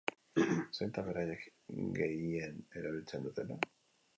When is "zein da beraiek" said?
0.77-1.45